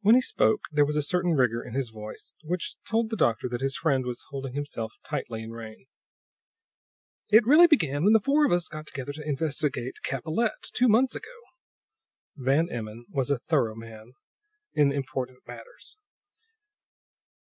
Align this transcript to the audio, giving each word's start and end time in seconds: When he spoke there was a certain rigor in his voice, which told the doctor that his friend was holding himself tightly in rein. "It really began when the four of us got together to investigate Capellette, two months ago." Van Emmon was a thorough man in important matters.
When 0.00 0.16
he 0.16 0.20
spoke 0.20 0.62
there 0.72 0.84
was 0.84 0.96
a 0.96 1.04
certain 1.04 1.34
rigor 1.34 1.62
in 1.62 1.72
his 1.74 1.90
voice, 1.90 2.32
which 2.42 2.74
told 2.84 3.10
the 3.10 3.16
doctor 3.16 3.48
that 3.48 3.60
his 3.60 3.76
friend 3.76 4.04
was 4.04 4.24
holding 4.30 4.54
himself 4.54 4.96
tightly 5.04 5.40
in 5.44 5.52
rein. 5.52 5.86
"It 7.28 7.46
really 7.46 7.68
began 7.68 8.02
when 8.02 8.12
the 8.12 8.18
four 8.18 8.44
of 8.44 8.50
us 8.50 8.66
got 8.66 8.88
together 8.88 9.12
to 9.12 9.22
investigate 9.24 10.00
Capellette, 10.02 10.70
two 10.72 10.88
months 10.88 11.14
ago." 11.14 11.40
Van 12.34 12.68
Emmon 12.70 13.06
was 13.08 13.30
a 13.30 13.38
thorough 13.38 13.76
man 13.76 14.14
in 14.74 14.90
important 14.90 15.46
matters. 15.46 15.96